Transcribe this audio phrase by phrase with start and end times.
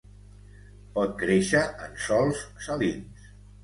[0.95, 3.33] Pot créixer en sòls salins.